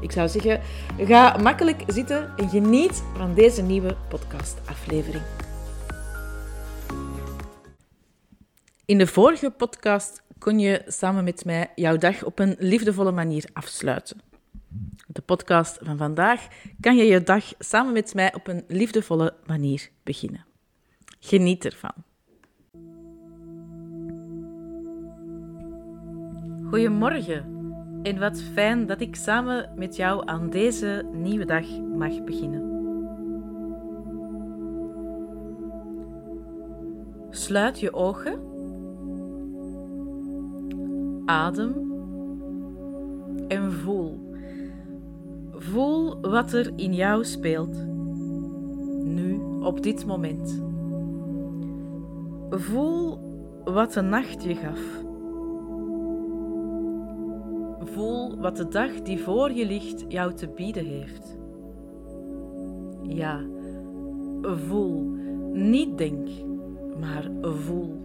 [0.00, 0.60] Ik zou zeggen,
[0.98, 5.22] ga makkelijk zitten en geniet van deze nieuwe podcastaflevering.
[8.84, 13.44] In de vorige podcast kon je samen met mij jouw dag op een liefdevolle manier
[13.52, 14.20] afsluiten.
[15.06, 16.46] De podcast van vandaag
[16.80, 20.44] kan je je dag samen met mij op een liefdevolle manier beginnen.
[21.20, 21.94] Geniet ervan.
[26.70, 27.57] Goedemorgen
[28.02, 32.76] en wat fijn dat ik samen met jou aan deze nieuwe dag mag beginnen.
[37.30, 38.38] Sluit je ogen.
[41.24, 41.72] Adem.
[43.48, 44.30] En voel.
[45.50, 47.86] Voel wat er in jou speelt.
[49.04, 50.62] Nu, op dit moment.
[52.50, 53.18] Voel
[53.64, 55.07] wat de nacht je gaf.
[57.92, 61.38] Voel wat de dag die voor je ligt jou te bieden heeft.
[63.02, 63.40] Ja,
[64.42, 65.16] voel.
[65.52, 66.28] Niet denk,
[67.00, 68.00] maar voel.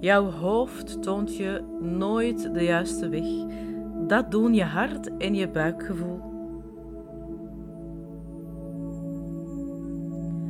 [0.00, 3.26] Jouw hoofd toont je nooit de juiste weg.
[4.06, 6.20] Dat doen je hart en je buikgevoel.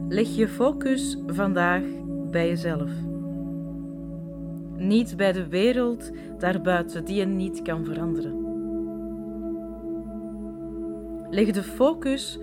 [0.08, 1.82] Leg je focus vandaag
[2.30, 2.90] bij jezelf.
[4.78, 8.46] Niet bij de wereld daarbuiten die je niet kan veranderen.
[11.30, 12.38] Leg de focus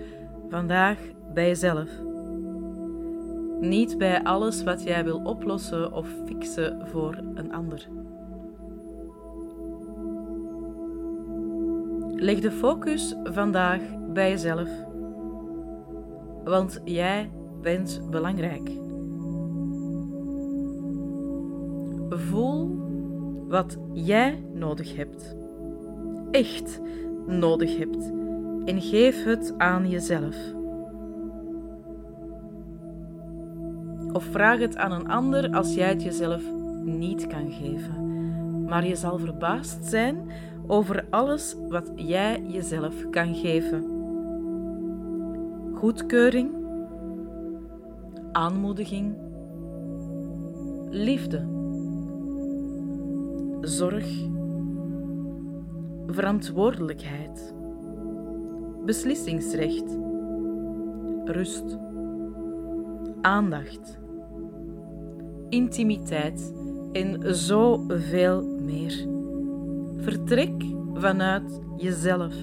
[0.48, 0.98] vandaag
[1.34, 1.88] bij jezelf.
[3.60, 7.88] Niet bij alles wat jij wil oplossen of fixen voor een ander.
[12.14, 13.80] Leg de focus vandaag
[14.12, 14.68] bij jezelf.
[16.44, 17.30] Want jij
[17.60, 18.85] bent belangrijk.
[22.18, 22.78] Voel
[23.48, 25.36] wat jij nodig hebt.
[26.30, 26.80] Echt
[27.26, 28.12] nodig hebt.
[28.64, 30.36] En geef het aan jezelf.
[34.12, 36.42] Of vraag het aan een ander als jij het jezelf
[36.84, 38.04] niet kan geven.
[38.64, 40.30] Maar je zal verbaasd zijn
[40.66, 43.84] over alles wat jij jezelf kan geven.
[45.74, 46.50] Goedkeuring,
[48.32, 49.14] aanmoediging,
[50.90, 51.55] liefde
[53.66, 54.06] zorg,
[56.06, 57.54] verantwoordelijkheid,
[58.84, 59.98] beslissingsrecht,
[61.24, 61.78] rust,
[63.20, 63.98] aandacht,
[65.48, 66.54] intimiteit
[66.92, 69.08] en zoveel meer.
[69.96, 70.62] Vertrek
[70.94, 72.34] vanuit jezelf.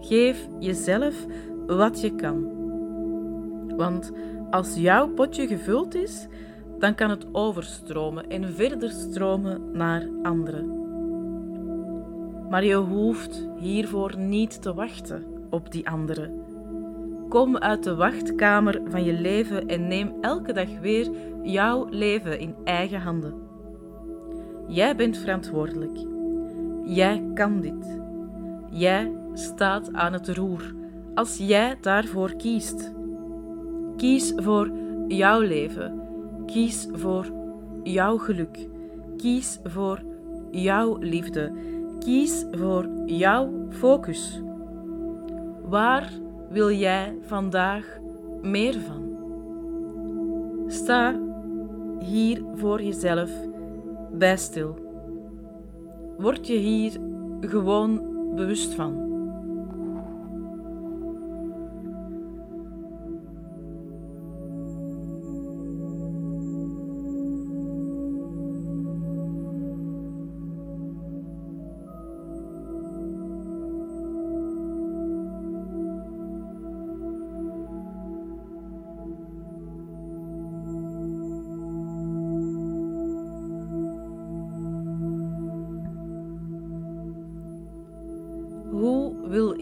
[0.00, 1.26] Geef jezelf
[1.66, 2.52] wat je kan.
[3.76, 4.12] Want
[4.50, 6.26] als jouw potje gevuld is,
[6.84, 10.82] dan kan het overstromen en verder stromen naar anderen.
[12.50, 16.42] Maar je hoeft hiervoor niet te wachten op die anderen.
[17.28, 21.10] Kom uit de wachtkamer van je leven en neem elke dag weer
[21.42, 23.34] jouw leven in eigen handen.
[24.68, 25.98] Jij bent verantwoordelijk.
[26.84, 28.00] Jij kan dit.
[28.70, 30.74] Jij staat aan het roer
[31.14, 32.92] als jij daarvoor kiest.
[33.96, 34.70] Kies voor
[35.08, 36.02] jouw leven
[36.46, 37.32] Kies voor
[37.82, 38.68] jouw geluk.
[39.16, 40.02] Kies voor
[40.50, 41.52] jouw liefde.
[41.98, 44.42] Kies voor jouw focus.
[45.62, 46.12] Waar
[46.50, 47.98] wil jij vandaag
[48.42, 49.02] meer van?
[50.66, 51.20] Sta
[51.98, 53.30] hier voor jezelf
[54.12, 54.78] bij stil.
[56.18, 57.00] Word je hier
[57.40, 58.00] gewoon
[58.34, 59.13] bewust van.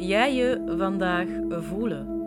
[0.07, 2.21] Jij je vandaag voelen?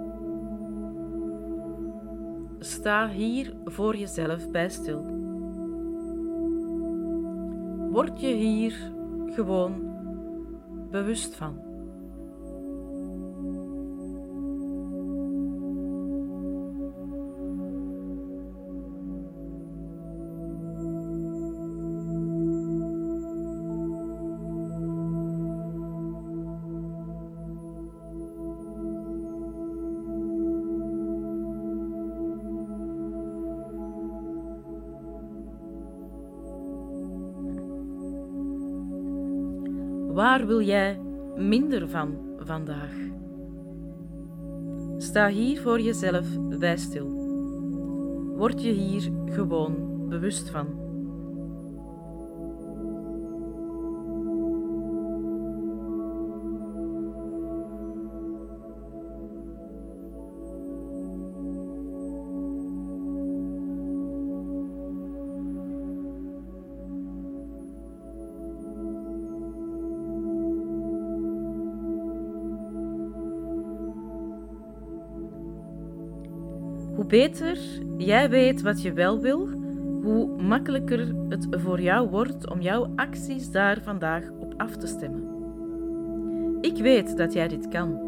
[2.60, 5.02] Sta hier voor jezelf bij stil.
[7.92, 8.92] Word je hier
[9.26, 9.94] gewoon
[10.92, 11.75] bewust van.
[40.16, 41.00] Waar wil jij
[41.36, 42.94] minder van vandaag?
[44.98, 46.26] Sta hier voor jezelf
[46.60, 47.08] bij stil.
[48.36, 50.85] Word je hier gewoon bewust van.
[77.06, 77.58] Hoe beter
[77.98, 79.50] jij weet wat je wel wil,
[80.02, 85.28] hoe makkelijker het voor jou wordt om jouw acties daar vandaag op af te stemmen.
[86.62, 88.00] Ik weet dat jij dit kan.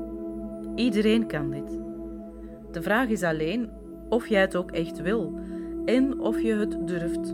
[0.76, 1.80] Iedereen kan dit.
[2.72, 3.70] De vraag is alleen
[4.10, 5.40] of jij het ook echt wil
[5.86, 7.34] en of je het durft.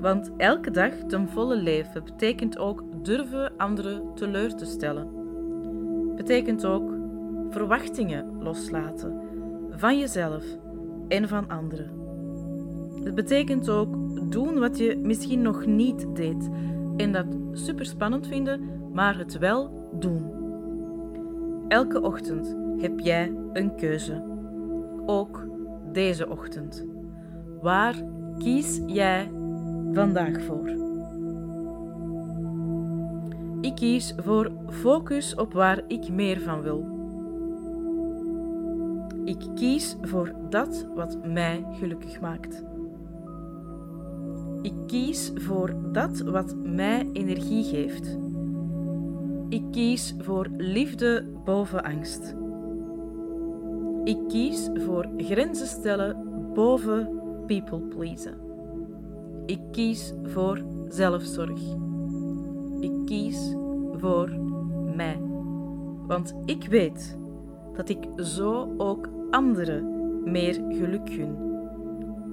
[0.00, 5.08] Want elke dag ten volle leven betekent ook durven anderen teleur te stellen.
[6.16, 6.92] Betekent ook
[7.50, 9.21] verwachtingen loslaten
[9.82, 10.44] van jezelf
[11.08, 11.90] en van anderen.
[13.04, 13.94] Het betekent ook
[14.30, 16.50] doen wat je misschien nog niet deed
[16.96, 18.60] en dat super spannend vinden,
[18.92, 20.32] maar het wel doen.
[21.68, 24.24] Elke ochtend heb jij een keuze.
[25.06, 25.46] Ook
[25.92, 26.86] deze ochtend.
[27.60, 28.02] Waar
[28.38, 29.30] kies jij
[29.92, 30.68] vandaag voor?
[33.60, 36.91] Ik kies voor focus op waar ik meer van wil.
[39.24, 42.64] Ik kies voor dat wat mij gelukkig maakt.
[44.62, 48.18] Ik kies voor dat wat mij energie geeft.
[49.48, 52.34] Ik kies voor liefde boven angst.
[54.04, 56.16] Ik kies voor grenzen stellen
[56.54, 57.08] boven
[57.46, 58.34] people pleasen.
[59.46, 61.60] Ik kies voor zelfzorg.
[62.80, 63.54] Ik kies
[63.92, 64.30] voor
[64.96, 65.20] mij.
[66.06, 67.18] Want ik weet
[67.76, 69.84] dat ik zo ook anderen
[70.24, 71.36] meer geluk gun.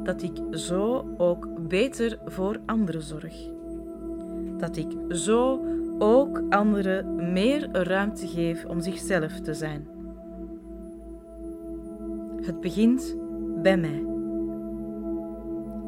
[0.03, 3.49] Dat ik zo ook beter voor anderen zorg.
[4.57, 5.65] Dat ik zo
[5.97, 9.87] ook anderen meer ruimte geef om zichzelf te zijn.
[12.41, 13.17] Het begint
[13.61, 14.05] bij mij.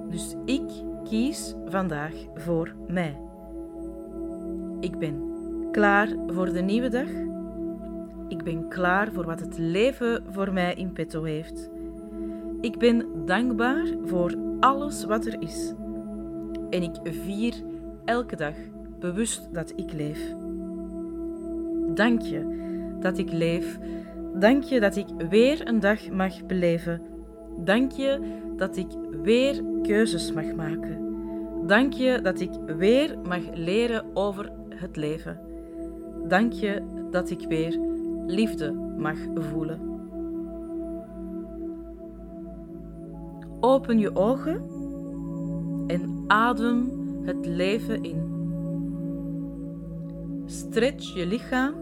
[0.10, 0.70] Dus ik
[1.04, 3.18] kies vandaag voor mij.
[4.80, 5.32] Ik ben
[5.72, 7.08] klaar voor de nieuwe dag
[8.32, 11.70] ik ben klaar voor wat het leven voor mij in petto heeft.
[12.62, 15.74] Ik ben dankbaar voor alles wat er is.
[16.70, 17.54] En ik vier
[18.06, 18.56] elke dag
[19.00, 20.36] bewust dat ik leef.
[21.94, 22.60] Dank je
[23.00, 23.80] dat ik leef.
[24.34, 27.02] Dank je dat ik weer een dag mag beleven.
[27.58, 28.20] Dank je
[28.56, 28.88] dat ik
[29.24, 31.00] weer keuzes mag maken.
[31.68, 35.40] Dank je dat ik weer mag leren over het leven.
[36.28, 36.82] Dank je
[37.12, 37.91] dat ik weer
[38.32, 39.80] liefde mag voelen.
[43.60, 44.62] Open je ogen
[45.88, 46.92] en adem
[47.24, 48.30] het leven in.
[50.46, 51.74] Stretch je lichaam.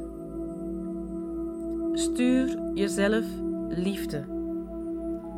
[1.93, 3.25] Stuur jezelf
[3.69, 4.25] liefde.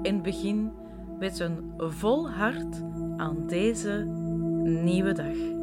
[0.02, 0.72] En begin
[1.20, 2.84] met een vol hart
[3.18, 4.04] aan deze
[4.64, 5.61] nieuwe dag.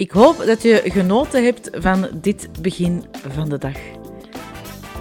[0.00, 3.76] Ik hoop dat je genoten hebt van dit begin van de dag.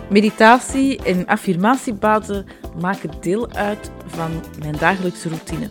[0.10, 2.46] Meditatie en affirmatiebaden
[2.80, 5.70] maken deel uit van mijn dagelijkse routine.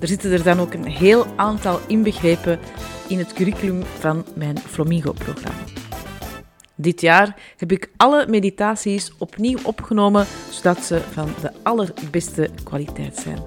[0.00, 2.58] Er zitten er dan ook een heel aantal inbegrepen
[3.08, 5.64] in het curriculum van mijn Flamingo-programma.
[6.74, 13.38] Dit jaar heb ik alle meditaties opnieuw opgenomen, zodat ze van de allerbeste kwaliteit zijn.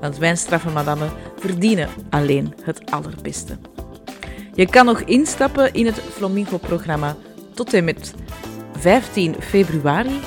[0.00, 3.58] Want wijnstraffe madammen verdienen alleen het allerbeste.
[4.54, 7.16] Je kan nog instappen in het Flamingo-programma
[7.54, 8.14] tot en met
[8.78, 10.20] 15 februari.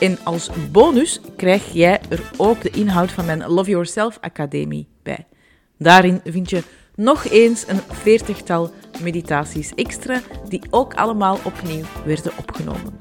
[0.00, 5.26] En als bonus krijg jij er ook de inhoud van mijn Love Yourself Academie bij.
[5.78, 6.62] Daarin vind je
[6.94, 8.70] nog eens een veertigtal
[9.02, 12.96] meditaties extra, die ook allemaal opnieuw werden opgenomen.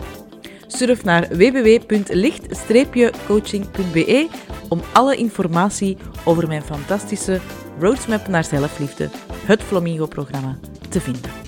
[0.78, 4.28] Surf naar www.licht-coaching.be
[4.70, 7.40] om alle informatie over mijn fantastische
[7.80, 9.10] Roadmap naar zelfliefde,
[9.46, 10.58] het Flamingo-programma,
[10.90, 11.47] te vinden.